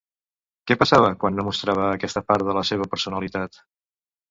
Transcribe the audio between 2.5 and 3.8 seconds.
la seva personalitat?